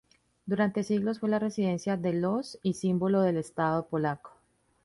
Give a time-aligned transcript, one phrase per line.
[0.47, 4.31] Durante siglos fue la residencia de los y símbolo del estado polaco.